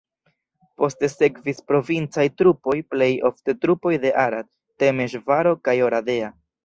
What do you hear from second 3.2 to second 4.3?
ofte trupoj de